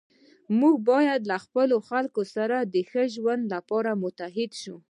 [0.59, 4.77] موږ باید له خپلو خلکو سره د ښه ژوند لپاره متحد شو.